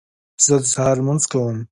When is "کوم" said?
1.31-1.57